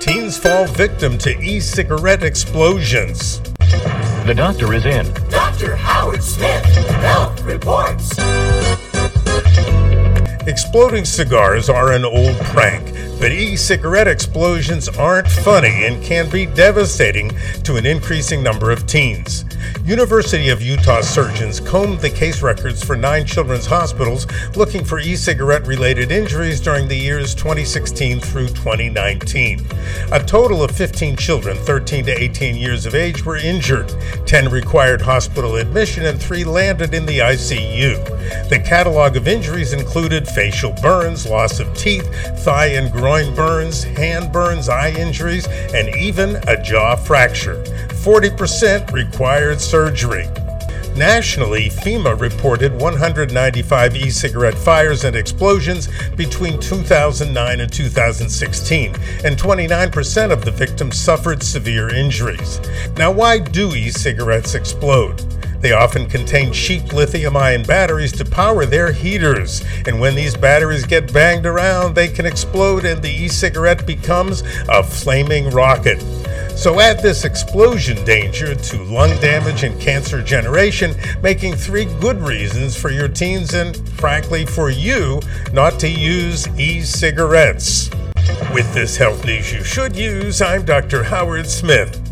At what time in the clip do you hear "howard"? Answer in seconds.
5.76-6.22, 91.02-91.46